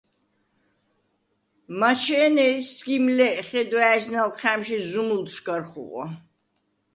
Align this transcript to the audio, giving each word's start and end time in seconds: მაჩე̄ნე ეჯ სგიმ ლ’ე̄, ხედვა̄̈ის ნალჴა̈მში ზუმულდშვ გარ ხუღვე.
მაჩე̄ნე 1.79 2.45
ეჯ 2.55 2.67
სგიმ 2.75 3.05
ლ’ე̄, 3.17 3.33
ხედვა̄̈ის 3.47 4.05
ნალჴა̈მში 4.13 4.77
ზუმულდშვ 4.89 5.41
გარ 5.45 5.63
ხუღვე. 5.69 6.05